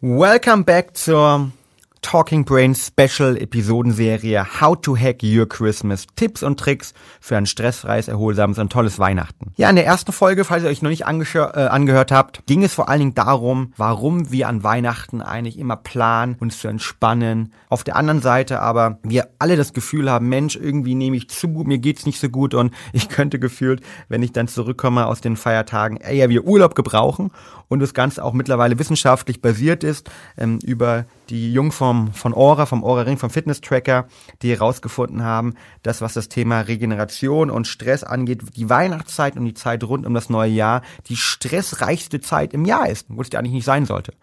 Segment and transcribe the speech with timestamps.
[0.00, 1.50] Welcome back zur
[2.02, 6.06] Talking Brain Special Episodenserie How to Hack Your Christmas.
[6.14, 9.52] Tipps und Tricks für ein stressfreies, erholsames und tolles Weihnachten.
[9.56, 12.74] Ja, in der ersten Folge, falls ihr euch noch nicht äh, angehört habt, ging es
[12.74, 17.52] vor allen Dingen darum, warum wir an Weihnachten eigentlich immer planen, uns zu entspannen.
[17.68, 21.48] Auf der anderen Seite aber wir alle das Gefühl haben, Mensch, irgendwie nehme ich zu,
[21.48, 25.36] mir geht's nicht so gut und ich könnte gefühlt, wenn ich dann zurückkomme aus den
[25.36, 27.32] Feiertagen, eher wie Urlaub gebrauchen
[27.68, 32.82] und das Ganze auch mittlerweile wissenschaftlich basiert ist ähm, über die Jungform von Aura, vom
[32.82, 34.06] Aura Ring, vom Fitness Tracker,
[34.42, 39.54] die herausgefunden haben, dass was das Thema Regeneration und Stress angeht, die Weihnachtszeit und die
[39.54, 43.52] Zeit rund um das neue Jahr die stressreichste Zeit im Jahr ist, wo es eigentlich
[43.52, 44.14] nicht sein sollte.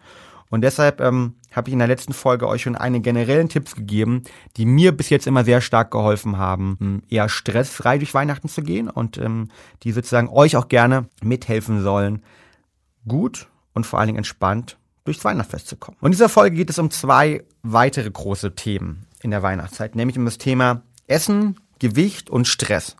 [0.48, 4.22] Und deshalb ähm, habe ich in der letzten Folge euch schon eine generellen Tipps gegeben,
[4.56, 8.88] die mir bis jetzt immer sehr stark geholfen haben, eher stressfrei durch Weihnachten zu gehen
[8.88, 9.48] und ähm,
[9.82, 12.22] die sozusagen euch auch gerne mithelfen sollen,
[13.06, 15.96] gut und vor allen Dingen entspannt durchs Weihnachtsfest zu kommen.
[16.00, 20.18] Und in dieser Folge geht es um zwei weitere große Themen in der Weihnachtszeit, nämlich
[20.18, 22.96] um das Thema Essen, Gewicht und Stress.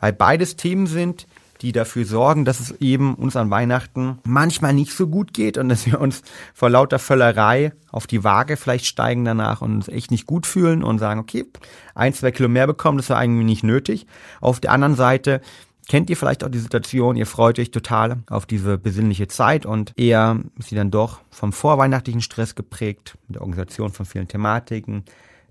[0.00, 1.26] Weil beides Themen sind,
[1.60, 5.68] die dafür sorgen, dass es eben uns an Weihnachten manchmal nicht so gut geht und
[5.68, 6.22] dass wir uns
[6.54, 10.84] vor lauter Völlerei auf die Waage vielleicht steigen danach und uns echt nicht gut fühlen
[10.84, 11.46] und sagen, okay,
[11.94, 14.06] ein, zwei Kilo mehr bekommen, das war eigentlich nicht nötig.
[14.40, 15.40] Auf der anderen Seite
[15.88, 19.94] Kennt ihr vielleicht auch die Situation, ihr freut euch total auf diese besinnliche Zeit und
[19.96, 25.04] eher ist sie dann doch vom vorweihnachtlichen Stress geprägt, mit der Organisation von vielen Thematiken.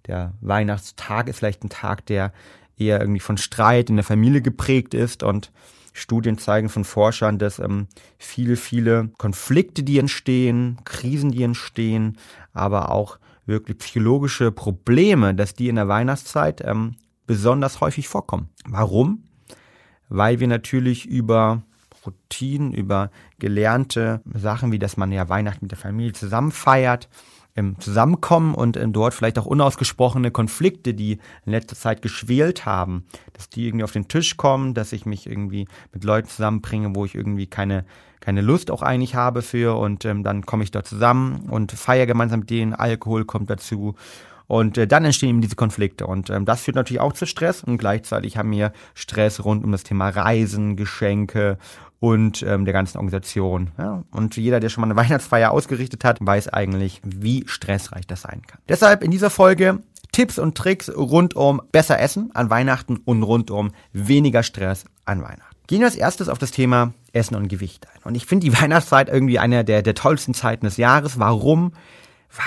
[0.06, 2.34] Der Weihnachtstag ist vielleicht ein Tag, der
[2.78, 5.52] eher irgendwie von Streit in der Familie geprägt ist und
[5.94, 7.88] Studien zeigen von Forschern, dass ähm,
[8.20, 12.20] viele, viele Konflikte, die entstehen, Krisen, die entstehen,
[12.54, 18.50] aber auch wirklich psychologische Probleme, dass die in der Weihnachtszeit ähm, besonders häufig vorkommen.
[18.68, 19.24] Warum?
[20.10, 21.64] Weil wir natürlich über
[22.06, 27.10] Routinen, über gelernte Sachen, wie dass man ja Weihnachten mit der Familie zusammen feiert,
[27.56, 31.14] ähm, zusammenkommen und ähm, dort vielleicht auch unausgesprochene Konflikte, die
[31.46, 35.28] in letzter Zeit geschwelt haben, dass die irgendwie auf den Tisch kommen, dass ich mich
[35.28, 37.86] irgendwie mit Leuten zusammenbringe, wo ich irgendwie keine
[38.20, 42.08] keine Lust auch eigentlich habe für und ähm, dann komme ich dort zusammen und feiere
[42.08, 43.96] gemeinsam mit denen, Alkohol kommt dazu
[44.48, 46.08] und äh, dann entstehen eben diese Konflikte.
[46.08, 47.64] Und ähm, das führt natürlich auch zu Stress.
[47.64, 51.58] Und gleichzeitig haben wir Stress rund um das Thema Reisen, Geschenke
[52.00, 53.72] und ähm, der ganzen Organisation.
[53.78, 54.04] Ja?
[54.12, 58.42] Und jeder, der schon mal eine Weihnachtsfeier ausgerichtet hat, weiß eigentlich, wie stressreich das sein
[58.48, 58.62] kann.
[58.70, 59.80] Deshalb in dieser Folge
[60.14, 65.22] Tipps und Tricks rund um besser Essen an Weihnachten und rund um weniger Stress an
[65.22, 65.44] Weihnachten.
[65.68, 68.02] Gehen wir als erstes auf das Thema Essen und Gewicht ein.
[68.04, 71.20] Und ich finde die Weihnachtszeit irgendwie eine der, der tollsten Zeiten des Jahres.
[71.20, 71.74] Warum?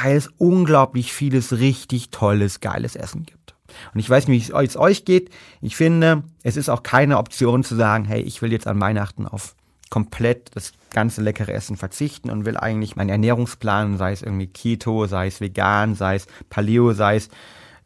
[0.02, 3.54] Weil es unglaublich vieles richtig tolles, geiles Essen gibt.
[3.94, 5.30] Und ich weiß nicht, wie es euch geht.
[5.60, 9.26] Ich finde, es ist auch keine Option zu sagen, hey, ich will jetzt an Weihnachten
[9.26, 9.54] auf
[9.90, 15.06] komplett das ganze leckere Essen verzichten und will eigentlich meinen Ernährungsplan, sei es irgendwie Keto,
[15.06, 17.28] sei es vegan, sei es Paleo, sei es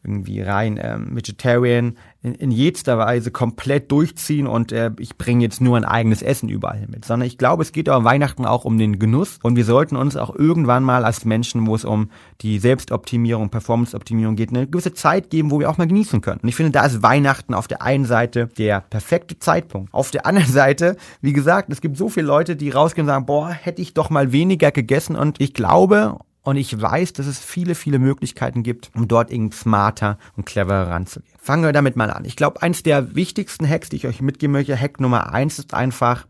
[0.05, 5.61] irgendwie rein ähm, Vegetarian in, in jeder Weise komplett durchziehen und äh, ich bringe jetzt
[5.61, 8.77] nur ein eigenes Essen überall mit, sondern ich glaube, es geht auch Weihnachten auch um
[8.77, 12.09] den Genuss und wir sollten uns auch irgendwann mal als Menschen, wo es um
[12.41, 16.39] die Selbstoptimierung, Performanceoptimierung geht, eine gewisse Zeit geben, wo wir auch mal genießen können.
[16.41, 19.93] Und ich finde, da ist Weihnachten auf der einen Seite der perfekte Zeitpunkt.
[19.93, 23.25] Auf der anderen Seite, wie gesagt, es gibt so viele Leute, die rausgehen und sagen,
[23.25, 27.39] boah, hätte ich doch mal weniger gegessen und ich glaube, und ich weiß, dass es
[27.39, 31.33] viele, viele Möglichkeiten gibt, um dort irgendwie smarter und cleverer ranzugehen.
[31.39, 32.23] Fangen wir damit mal an.
[32.23, 35.73] Ich glaube, eins der wichtigsten Hacks, die ich euch mitgeben möchte, Hack Nummer eins ist
[35.73, 36.27] einfach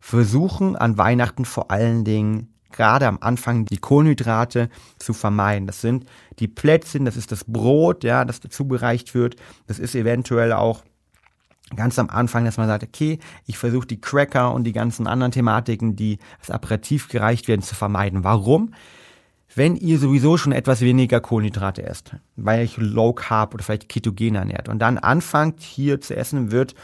[0.00, 5.68] versuchen an Weihnachten vor allen Dingen gerade am Anfang die Kohlenhydrate zu vermeiden.
[5.68, 6.04] Das sind
[6.40, 9.36] die Plätzchen, das ist das Brot, ja, das dazu bereicht wird.
[9.68, 10.82] Das ist eventuell auch
[11.76, 15.32] ganz am Anfang, dass man sagt, okay, ich versuche die Cracker und die ganzen anderen
[15.32, 18.24] Thematiken, die als Aperitif gereicht werden, zu vermeiden.
[18.24, 18.74] Warum?
[19.56, 23.88] Wenn ihr sowieso schon etwas weniger Kohlenhydrate esst, weil ihr euch Low Carb oder vielleicht
[23.88, 26.74] ketogen ernährt und dann anfangt hier zu essen, wird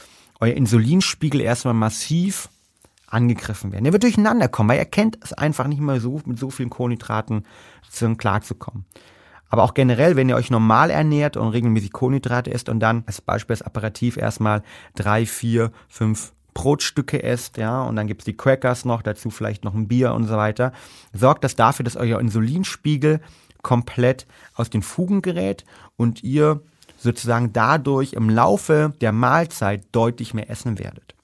[0.40, 2.48] euer Insulinspiegel erstmal massiv
[3.06, 3.86] angegriffen werden.
[3.86, 6.70] Er wird durcheinander kommen, weil er kennt es einfach nicht mehr so, mit so vielen
[6.70, 7.44] Kohlenhydraten
[8.18, 8.84] klarzukommen.
[9.48, 13.20] Aber auch generell, wenn ihr euch normal ernährt und regelmäßig Kohlenhydrate esst und dann als
[13.20, 14.62] Beispiel als Apparativ erstmal
[14.94, 19.74] drei, vier, fünf Brotstücke esst, ja, und dann gibt's die Crackers noch, dazu vielleicht noch
[19.74, 20.72] ein Bier und so weiter,
[21.12, 23.20] sorgt das dafür, dass euer Insulinspiegel
[23.62, 25.64] komplett aus den Fugen gerät
[25.96, 26.60] und ihr
[26.98, 31.14] sozusagen dadurch im Laufe der Mahlzeit deutlich mehr essen werdet.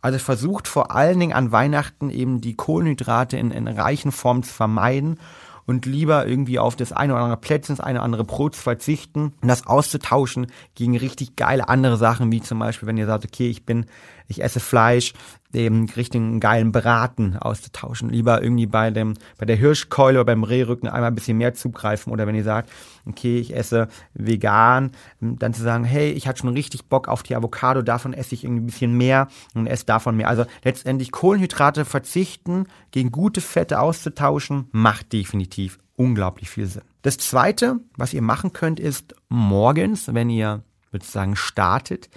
[0.00, 4.52] Also versucht vor allen Dingen an Weihnachten eben die Kohlenhydrate in, in reichen Formen zu
[4.52, 5.18] vermeiden
[5.66, 8.62] und lieber irgendwie auf das eine oder andere Plätzchen, das eine oder andere Brot zu
[8.62, 9.34] verzichten.
[9.40, 13.48] Und das auszutauschen gegen richtig geile andere Sachen, wie zum Beispiel, wenn ihr sagt, okay,
[13.48, 13.86] ich bin,
[14.28, 15.12] ich esse Fleisch,
[15.56, 18.10] dem richtigen geilen Braten auszutauschen.
[18.10, 22.12] Lieber irgendwie bei dem, bei der Hirschkeule oder beim Rehrücken einmal ein bisschen mehr zugreifen
[22.12, 22.70] oder wenn ihr sagt,
[23.06, 27.34] okay, ich esse vegan, dann zu sagen, hey, ich hatte schon richtig Bock auf die
[27.34, 30.28] Avocado, davon esse ich irgendwie ein bisschen mehr und esse davon mehr.
[30.28, 36.82] Also letztendlich Kohlenhydrate verzichten, gegen gute Fette auszutauschen, macht definitiv unglaublich viel Sinn.
[37.00, 40.62] Das zweite, was ihr machen könnt, ist morgens, wenn ihr
[40.92, 42.10] sozusagen startet,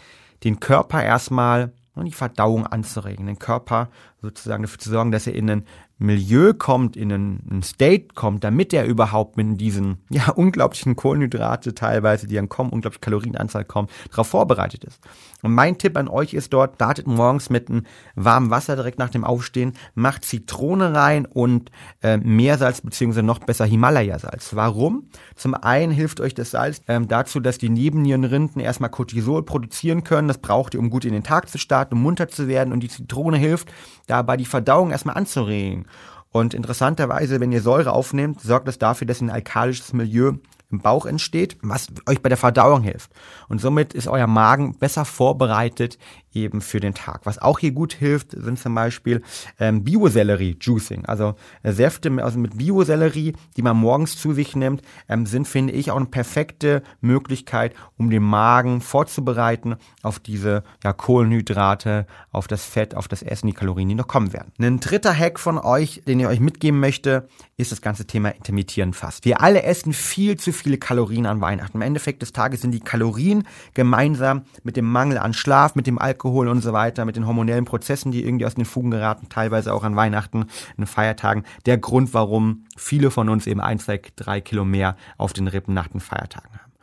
[0.43, 1.71] den Körper erstmal
[2.05, 3.89] die Verdauung anzuregen, den Körper
[4.21, 5.65] sozusagen dafür zu sorgen, dass er in einen
[5.99, 12.25] Milieu kommt, in einen, State kommt, damit er überhaupt mit diesen ja unglaublichen Kohlenhydrate teilweise,
[12.25, 14.99] die dann kommen, unglaubliche Kalorienanzahl kommen, darauf vorbereitet ist.
[15.41, 17.83] Und mein Tipp an euch ist dort, startet morgens mit einem
[18.15, 23.65] warmen Wasser direkt nach dem Aufstehen, macht Zitrone rein und äh, Meersalz beziehungsweise noch besser
[23.65, 24.55] Himalaya-Salz.
[24.55, 25.09] Warum?
[25.35, 30.27] Zum einen hilft euch das Salz ähm, dazu, dass die Nebennierenrinden erstmal Cortisol produzieren können.
[30.27, 32.73] Das braucht ihr, um gut in den Tag zu starten, um munter zu werden.
[32.73, 33.71] Und die Zitrone hilft,
[34.07, 35.85] dabei die Verdauung erstmal anzuregen.
[36.31, 40.33] Und interessanterweise, wenn ihr Säure aufnehmt, sorgt das dafür, dass ein alkalisches Milieu
[40.71, 43.11] im Bauch entsteht, was euch bei der Verdauung hilft.
[43.47, 45.97] Und somit ist euer Magen besser vorbereitet
[46.33, 47.21] eben für den Tag.
[47.23, 49.21] Was auch hier gut hilft, sind zum Beispiel
[49.59, 51.05] ähm, Biosellerie-Juicing.
[51.05, 55.73] Also äh, Säfte also mit Biosellerie, die man morgens zu sich nimmt, ähm, sind, finde
[55.73, 62.65] ich, auch eine perfekte Möglichkeit, um den Magen vorzubereiten auf diese ja, Kohlenhydrate, auf das
[62.65, 64.51] Fett, auf das Essen, die Kalorien, die noch kommen werden.
[64.59, 67.27] Ein dritter Hack von euch, den ich euch mitgeben möchte,
[67.57, 69.25] ist das ganze Thema Intermittieren fast.
[69.25, 71.77] Wir alle essen viel zu viele Kalorien an Weihnachten.
[71.77, 75.97] Im Endeffekt des Tages sind die Kalorien gemeinsam mit dem Mangel an Schlaf, mit dem
[75.97, 79.73] Alkohol und so weiter, mit den hormonellen Prozessen, die irgendwie aus den Fugen geraten, teilweise
[79.73, 80.45] auch an Weihnachten,
[80.77, 85.33] an Feiertagen, der Grund, warum viele von uns eben ein, zwei, drei Kilo mehr auf
[85.33, 86.73] den Rippen nach den Feiertagen haben.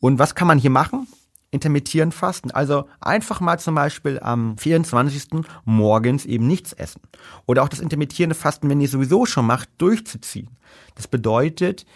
[0.00, 1.06] Und was kann man hier machen?
[1.50, 2.50] intermittieren fasten.
[2.50, 5.42] Also einfach mal zum Beispiel am 24.
[5.64, 7.00] morgens eben nichts essen.
[7.46, 10.50] Oder auch das intermittierende Fasten, wenn ihr sowieso schon macht, durchzuziehen.
[10.96, 11.86] Das bedeutet,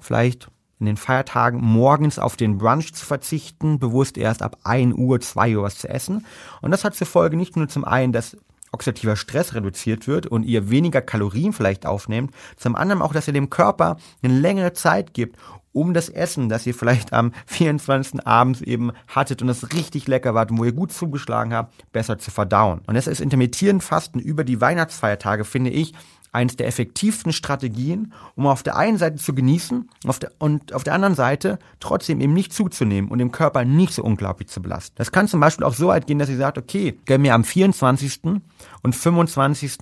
[0.00, 5.20] vielleicht in den Feiertagen morgens auf den Brunch zu verzichten, bewusst erst ab 1 Uhr,
[5.20, 6.26] 2 Uhr was zu essen.
[6.60, 8.36] Und das hat zur Folge nicht nur zum einen, dass
[8.72, 13.32] oxidativer Stress reduziert wird und ihr weniger Kalorien vielleicht aufnehmt, zum anderen auch, dass ihr
[13.32, 15.36] dem Körper eine längere Zeit gibt,
[15.72, 18.26] um das Essen, das ihr vielleicht am 24.
[18.26, 22.18] abends eben hattet und das richtig lecker war und wo ihr gut zugeschlagen habt, besser
[22.18, 22.80] zu verdauen.
[22.86, 25.94] Und das ist intermittierend Fasten über die Weihnachtsfeiertage, finde ich,
[26.32, 30.84] eines der effektivsten Strategien, um auf der einen Seite zu genießen auf der, und auf
[30.84, 34.94] der anderen Seite trotzdem eben nicht zuzunehmen und dem Körper nicht so unglaublich zu belasten.
[34.96, 37.44] Das kann zum Beispiel auch so weit gehen, dass ihr sagt, okay, gönn mir am
[37.44, 38.40] 24.
[38.86, 39.78] und 25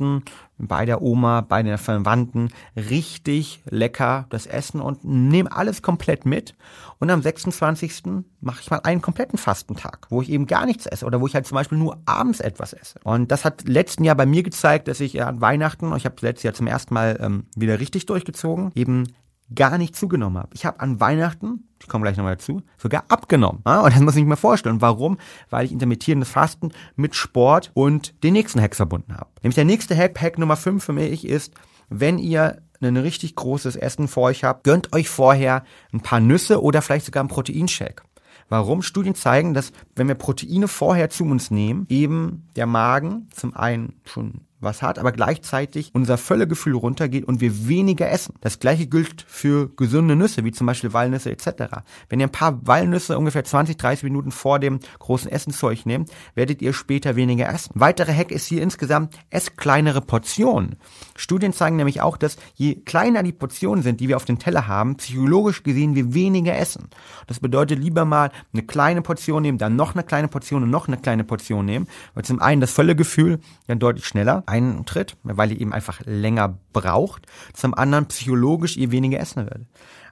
[0.57, 6.55] bei der Oma, bei den Verwandten richtig lecker das Essen und nehme alles komplett mit.
[7.01, 8.05] Und am 26.
[8.41, 11.35] mache ich mal einen kompletten Fastentag, wo ich eben gar nichts esse oder wo ich
[11.35, 12.99] halt zum Beispiel nur abends etwas esse.
[13.05, 16.45] Und das hat letzten Jahr bei mir gezeigt, dass ich an Weihnachten, ich habe letztes
[16.45, 19.13] Jahr zum ersten Mal ähm, wieder richtig durchgezogen, eben
[19.55, 20.51] gar nicht zugenommen habe.
[20.55, 23.63] Ich habe an Weihnachten, ich komme gleich nochmal dazu, sogar abgenommen.
[23.65, 24.81] Und das muss ich mir vorstellen.
[24.81, 25.19] Warum?
[25.51, 29.31] Weil ich intermittierendes Fasten mit Sport und den nächsten Hack verbunden habe.
[29.43, 31.53] Nämlich der nächste Hack, Hack Nummer 5 für mich ist,
[31.91, 36.63] wenn ihr ein richtig großes Essen vor euch habt, gönnt euch vorher ein paar Nüsse
[36.63, 38.03] oder vielleicht sogar einen Proteinshake.
[38.51, 38.83] Warum?
[38.83, 44.01] Studien zeigen, dass wenn wir Proteine vorher zu uns nehmen, eben der Magen zum einen
[44.05, 48.35] schon was hat, aber gleichzeitig unser Völlegefühl runtergeht und wir weniger essen.
[48.41, 51.83] Das gleiche gilt für gesunde Nüsse, wie zum Beispiel Walnüsse etc.
[52.09, 55.87] Wenn ihr ein paar Walnüsse ungefähr 20, 30 Minuten vor dem großen Essen zu euch
[55.87, 57.73] nehmt, werdet ihr später weniger essen.
[57.75, 60.77] Weitere Hack ist hier insgesamt, ess kleinere Portionen.
[61.17, 64.67] Studien zeigen nämlich auch, dass je kleiner die Portionen sind, die wir auf den Teller
[64.67, 66.89] haben, psychologisch gesehen wir weniger essen.
[67.27, 70.89] Das bedeutet lieber mal eine kleine Portion nehmen, dann noch eine kleine Portion und noch
[70.89, 75.61] eine kleine Portion nehmen, weil zum einen das Völlegefühl dann deutlich schneller eintritt, weil ihr
[75.61, 77.27] eben einfach länger braucht.
[77.53, 79.67] Zum anderen psychologisch ihr weniger essen werdet.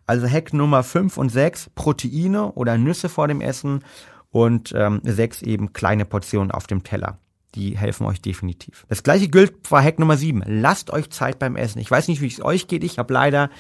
[0.07, 3.85] Also Hack Nummer 5 und 6, Proteine oder Nüsse vor dem Essen
[4.31, 7.19] und ähm, 6 eben kleine Portionen auf dem Teller.
[7.55, 8.87] Die helfen euch definitiv.
[8.89, 10.43] Das gleiche gilt für Hack Nummer 7.
[10.47, 11.79] Lasst euch Zeit beim Essen.
[11.79, 12.83] Ich weiß nicht, wie es euch geht.
[12.83, 13.51] Ich habe leider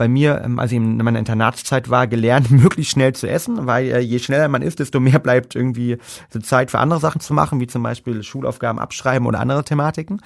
[0.00, 3.84] bei mir, ähm, als ich in meiner Internatszeit war, gelernt, möglichst schnell zu essen, weil
[3.90, 5.98] äh, je schneller man isst, desto mehr bleibt irgendwie
[6.30, 10.22] so Zeit für andere Sachen zu machen, wie zum Beispiel Schulaufgaben abschreiben oder andere Thematiken.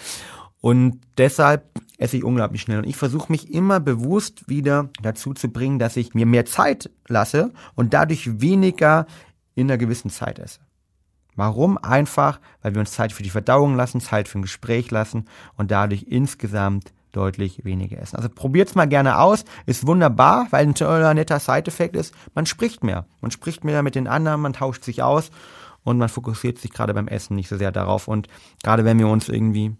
[0.60, 1.64] Und deshalb
[1.98, 2.78] esse ich unglaublich schnell.
[2.78, 6.88] Und ich versuche mich immer bewusst wieder dazu zu bringen, dass ich mir mehr Zeit
[7.08, 9.06] lasse und dadurch weniger
[9.56, 10.60] in einer gewissen Zeit esse.
[11.34, 11.78] Warum?
[11.78, 15.24] Einfach, weil wir uns Zeit für die Verdauung lassen, Zeit für ein Gespräch lassen
[15.56, 18.16] und dadurch insgesamt deutlich weniger essen.
[18.16, 22.84] Also probiert's mal gerne aus, ist wunderbar, weil ein toller, netter Side-Effekt ist, man spricht
[22.84, 23.06] mehr.
[23.20, 25.30] Man spricht mehr mit den anderen, man tauscht sich aus
[25.84, 28.08] und man fokussiert sich gerade beim Essen nicht so sehr darauf.
[28.08, 28.28] Und
[28.62, 29.76] gerade wenn wir uns irgendwie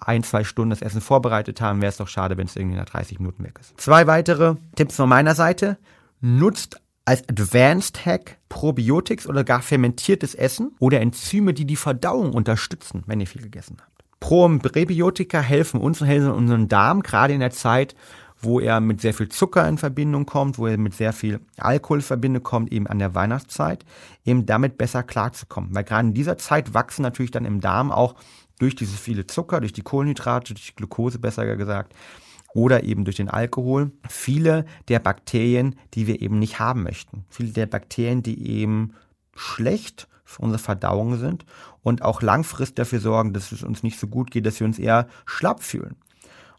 [0.00, 2.86] ein, zwei Stunden das Essen vorbereitet haben, wäre es doch schade, wenn es irgendwie nach
[2.86, 3.78] 30 Minuten weg ist.
[3.78, 5.76] Zwei weitere Tipps von meiner Seite.
[6.20, 13.02] Nutzt als Advanced Hack Probiotics oder gar fermentiertes Essen oder Enzyme, die die Verdauung unterstützen,
[13.06, 13.97] wenn ihr viel gegessen habt.
[14.28, 17.96] Pro- und Präbiotika helfen uns und helfen unseren Darm, gerade in der Zeit,
[18.38, 22.00] wo er mit sehr viel Zucker in Verbindung kommt, wo er mit sehr viel Alkohol
[22.00, 23.86] in Verbindung kommt, eben an der Weihnachtszeit,
[24.26, 25.74] eben damit besser klarzukommen.
[25.74, 28.16] Weil gerade in dieser Zeit wachsen natürlich dann im Darm auch
[28.58, 31.94] durch dieses viele Zucker, durch die Kohlenhydrate, durch die Glucose besser gesagt,
[32.52, 37.24] oder eben durch den Alkohol viele der Bakterien, die wir eben nicht haben möchten.
[37.30, 38.92] Viele der Bakterien, die eben
[39.34, 41.46] schlecht für unsere Verdauung sind
[41.82, 44.78] und auch langfristig dafür sorgen, dass es uns nicht so gut geht, dass wir uns
[44.78, 45.96] eher schlapp fühlen.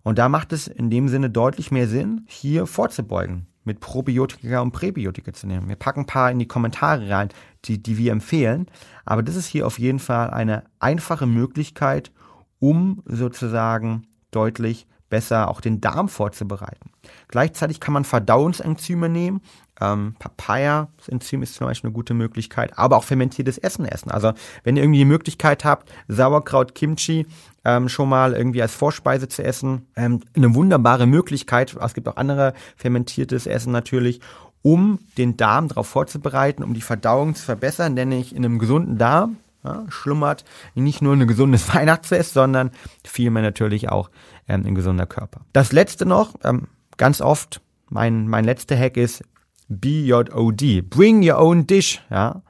[0.01, 4.71] Und da macht es in dem Sinne deutlich mehr Sinn, hier vorzubeugen, mit Probiotika und
[4.71, 5.69] Präbiotika zu nehmen.
[5.69, 7.29] Wir packen ein paar in die Kommentare rein,
[7.65, 8.65] die, die wir empfehlen.
[9.05, 12.11] Aber das ist hier auf jeden Fall eine einfache Möglichkeit,
[12.57, 16.91] um sozusagen deutlich besser auch den Darm vorzubereiten.
[17.27, 19.41] Gleichzeitig kann man Verdauungsenzyme nehmen.
[19.81, 24.11] Ähm, Papaya, das Enzym ist zum Beispiel eine gute Möglichkeit, aber auch fermentiertes Essen essen.
[24.11, 27.25] Also wenn ihr irgendwie die Möglichkeit habt, Sauerkraut, Kimchi
[27.65, 31.75] ähm, schon mal irgendwie als Vorspeise zu essen, ähm, eine wunderbare Möglichkeit.
[31.79, 34.21] Es gibt auch andere fermentiertes Essen natürlich
[34.61, 38.97] um den Darm darauf vorzubereiten, um die Verdauung zu verbessern, denn ich in einem gesunden
[38.97, 42.71] Darm ja, schlummert nicht nur ein gesundes Weihnachtsfest, sondern
[43.03, 44.09] vielmehr natürlich auch
[44.47, 45.41] ähm, ein gesunder Körper.
[45.53, 49.23] Das letzte noch, ähm, ganz oft, mein, mein letzter Hack ist
[49.67, 52.41] BYOD, Bring Your Own Dish, ja.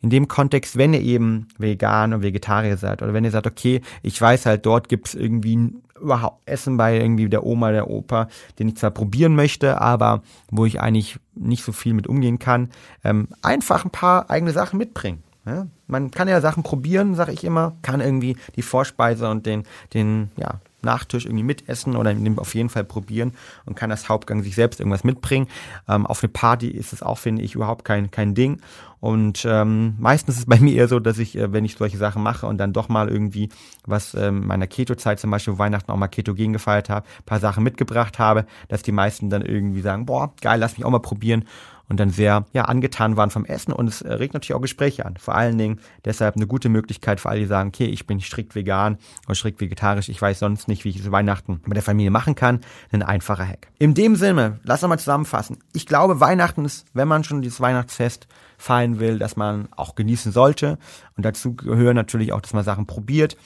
[0.00, 3.80] In dem Kontext, wenn ihr eben vegan und Vegetarier seid oder wenn ihr sagt, okay,
[4.04, 8.28] ich weiß halt, dort gibt's irgendwie überhaupt Essen bei irgendwie der Oma, der Opa,
[8.60, 10.22] den ich zwar probieren möchte, aber
[10.52, 12.70] wo ich eigentlich nicht so viel mit umgehen kann,
[13.02, 15.24] ähm, einfach ein paar eigene Sachen mitbringen.
[15.48, 15.66] Ja?
[15.86, 19.64] Man kann ja Sachen probieren, sage ich immer, kann irgendwie die Vorspeise und den,
[19.94, 23.32] den, ja, Nachtisch irgendwie mitessen oder auf jeden Fall probieren
[23.66, 25.48] und kann das Hauptgang sich selbst irgendwas mitbringen.
[25.88, 28.60] Ähm, auf eine Party ist es auch, finde ich, überhaupt kein, kein Ding.
[29.00, 31.98] Und ähm, meistens ist es bei mir eher so, dass ich, äh, wenn ich solche
[31.98, 33.48] Sachen mache und dann doch mal irgendwie
[33.86, 38.18] was ähm, meiner Keto-Zeit zum Beispiel Weihnachten auch mal Ketogen gefeiert habe, paar Sachen mitgebracht
[38.18, 41.44] habe, dass die meisten dann irgendwie sagen, boah, geil, lass mich auch mal probieren
[41.88, 45.16] und dann sehr ja, angetan waren vom Essen und es regt natürlich auch Gespräche an.
[45.16, 48.54] Vor allen Dingen deshalb eine gute Möglichkeit für alle, die sagen, okay, ich bin strikt
[48.54, 52.10] vegan oder strikt vegetarisch, ich weiß sonst nicht, wie ich es Weihnachten mit der Familie
[52.10, 52.60] machen kann.
[52.92, 53.68] Ein einfacher Hack.
[53.78, 55.58] In dem Sinne, lass uns mal zusammenfassen.
[55.72, 58.28] Ich glaube, Weihnachten ist, wenn man schon dieses Weihnachtsfest
[58.58, 60.78] feiern will, dass man auch genießen sollte.
[61.16, 63.36] Und dazu gehören natürlich auch, dass man Sachen probiert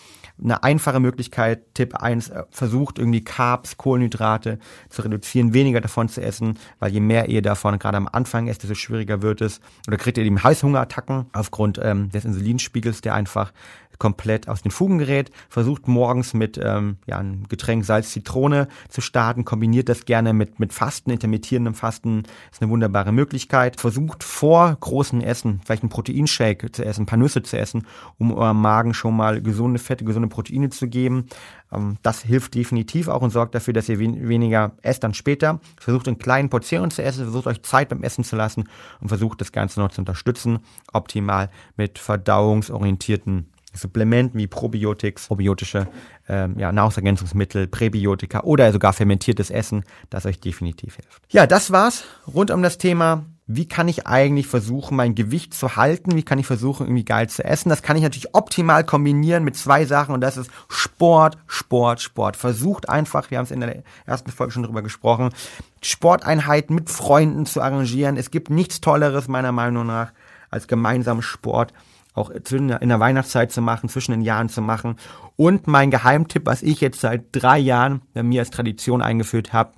[0.42, 4.58] eine einfache Möglichkeit, Tipp 1, äh, versucht irgendwie Carbs, Kohlenhydrate
[4.88, 8.62] zu reduzieren, weniger davon zu essen, weil je mehr ihr davon gerade am Anfang esst,
[8.62, 9.60] desto schwieriger wird es.
[9.86, 13.52] Oder kriegt ihr eben Heißhungerattacken aufgrund ähm, des Insulinspiegels, der einfach
[14.02, 15.30] komplett aus den Fugen gerät.
[15.48, 19.44] Versucht morgens mit ähm, ja, einem Getränk Salz-Zitrone zu starten.
[19.44, 22.24] Kombiniert das gerne mit, mit Fasten, intermittierendem Fasten.
[22.50, 23.80] Ist eine wunderbare Möglichkeit.
[23.80, 27.86] Versucht vor großen Essen vielleicht einen Proteinshake zu essen, ein paar Nüsse zu essen,
[28.18, 31.26] um eurem Magen schon mal gesunde Fette, gesunde Proteine zu geben.
[31.72, 35.60] Ähm, das hilft definitiv auch und sorgt dafür, dass ihr wen weniger esst dann später.
[35.78, 38.68] Versucht in kleinen Portionen zu essen, versucht euch Zeit beim Essen zu lassen
[39.00, 40.60] und versucht das Ganze noch zu unterstützen.
[40.92, 45.88] Optimal mit verdauungsorientierten Supplementen wie Probiotics, probiotische
[46.28, 51.22] ähm, ja, Nahrungsergänzungsmittel, Präbiotika oder sogar fermentiertes Essen, das euch definitiv hilft.
[51.30, 53.24] Ja, das war's rund um das Thema.
[53.46, 56.14] Wie kann ich eigentlich versuchen, mein Gewicht zu halten?
[56.14, 57.70] Wie kann ich versuchen, irgendwie geil zu essen?
[57.70, 62.36] Das kann ich natürlich optimal kombinieren mit zwei Sachen und das ist Sport, Sport, Sport.
[62.36, 65.30] Versucht einfach, wir haben es in der ersten Folge schon drüber gesprochen,
[65.82, 68.16] Sporteinheiten mit Freunden zu arrangieren.
[68.16, 70.12] Es gibt nichts Tolleres meiner Meinung nach
[70.50, 71.72] als gemeinsam Sport
[72.14, 74.96] auch in der Weihnachtszeit zu machen, zwischen den Jahren zu machen.
[75.36, 79.72] Und mein Geheimtipp, was ich jetzt seit drei Jahren bei mir als Tradition eingeführt habe,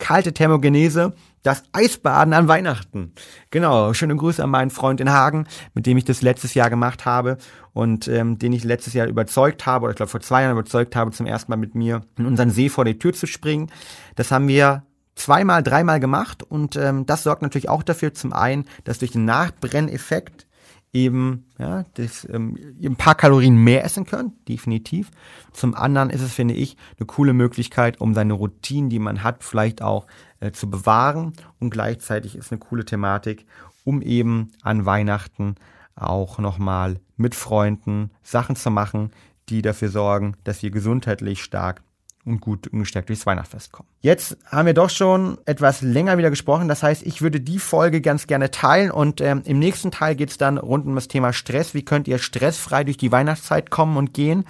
[0.00, 3.12] kalte Thermogenese, das Eisbaden an Weihnachten.
[3.50, 7.04] Genau, schöne Grüße an meinen Freund in Hagen, mit dem ich das letztes Jahr gemacht
[7.04, 7.38] habe
[7.72, 10.96] und ähm, den ich letztes Jahr überzeugt habe, oder ich glaube vor zwei Jahren überzeugt
[10.96, 13.70] habe, zum ersten Mal mit mir in unseren See vor die Tür zu springen.
[14.16, 14.82] Das haben wir
[15.14, 19.24] zweimal, dreimal gemacht und ähm, das sorgt natürlich auch dafür, zum einen, dass durch den
[19.24, 20.46] Nachbrenneffekt
[20.92, 25.10] eben ja, das, ähm, ein paar Kalorien mehr essen können, definitiv.
[25.52, 29.44] Zum anderen ist es, finde ich, eine coole Möglichkeit, um seine Routinen, die man hat,
[29.44, 30.06] vielleicht auch
[30.40, 31.32] äh, zu bewahren.
[31.58, 33.46] Und gleichzeitig ist eine coole Thematik,
[33.84, 35.54] um eben an Weihnachten
[35.94, 39.10] auch nochmal mit Freunden Sachen zu machen,
[39.48, 41.82] die dafür sorgen, dass wir gesundheitlich stark
[42.24, 43.88] und gut gestärkt durchs Weihnachtsfest kommen.
[44.00, 46.68] Jetzt haben wir doch schon etwas länger wieder gesprochen.
[46.68, 50.30] Das heißt, ich würde die Folge ganz gerne teilen und ähm, im nächsten Teil geht
[50.30, 51.74] es dann rund um das Thema Stress.
[51.74, 54.44] Wie könnt ihr stressfrei durch die Weihnachtszeit kommen und gehen?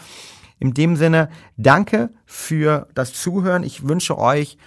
[0.59, 3.62] In dem Sinne, danke für das Zuhören.
[3.62, 4.59] Ich wünsche euch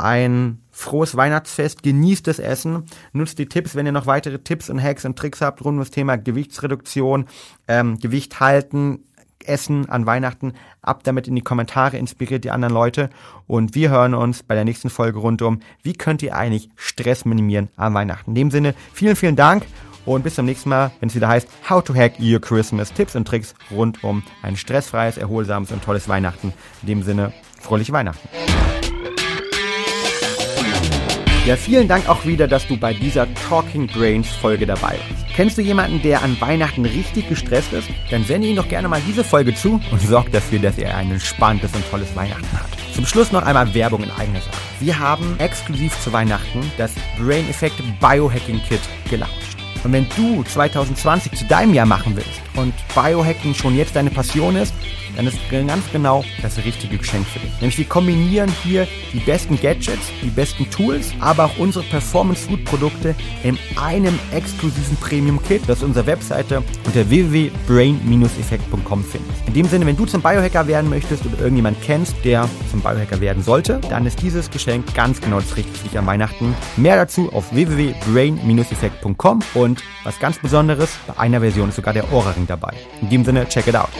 [0.00, 4.82] ein frohes Weihnachtsfest, genießt das Essen, nutzt die Tipps, wenn ihr noch weitere Tipps und
[4.82, 7.26] Hacks und Tricks habt rund um das Thema Gewichtsreduktion,
[7.68, 9.04] ähm, Gewicht halten,
[9.44, 10.54] Essen an Weihnachten.
[10.82, 13.10] Ab damit in die Kommentare, inspiriert die anderen Leute.
[13.46, 17.24] Und wir hören uns bei der nächsten Folge rund um, wie könnt ihr eigentlich Stress
[17.24, 18.30] minimieren an Weihnachten.
[18.30, 19.64] In dem Sinne, vielen, vielen Dank
[20.04, 22.92] und bis zum nächsten Mal, wenn es wieder heißt How to Hack Your Christmas.
[22.92, 26.52] Tipps und Tricks rund um ein stressfreies, erholsames und tolles Weihnachten.
[26.82, 28.28] In dem Sinne, fröhliche Weihnachten.
[31.46, 35.19] Ja, vielen Dank auch wieder, dass du bei dieser Talking Brains Folge dabei warst.
[35.34, 37.88] Kennst du jemanden, der an Weihnachten richtig gestresst ist?
[38.10, 41.10] Dann sende ihm doch gerne mal diese Folge zu und sorg dafür, dass er ein
[41.10, 42.68] entspanntes und tolles Weihnachten hat.
[42.94, 44.56] Zum Schluss noch einmal Werbung in eigener Sache.
[44.80, 49.49] Wir haben exklusiv zu Weihnachten das Brain Effect Biohacking Kit gelauncht.
[49.84, 54.56] Und wenn du 2020 zu deinem Jahr machen willst und Biohacking schon jetzt deine Passion
[54.56, 54.74] ist,
[55.16, 57.50] dann ist ganz genau das richtige Geschenk für dich.
[57.60, 62.64] Nämlich wir kombinieren hier die besten Gadgets, die besten Tools, aber auch unsere Performance Food
[62.64, 69.46] Produkte in einem exklusiven Premium Kit, das unsere Webseite unter www.brain-effekt.com findest.
[69.46, 73.20] In dem Sinne, wenn du zum Biohacker werden möchtest oder irgendjemand kennst, der zum Biohacker
[73.20, 76.54] werden sollte, dann ist dieses Geschenk ganz genau das Richtige für dich an Weihnachten.
[76.76, 82.46] Mehr dazu auf www.brain-effekt.com und was ganz Besonderes, bei einer Version ist sogar der Ohrring
[82.46, 82.74] dabei.
[83.00, 83.90] In dem Sinne, check it out.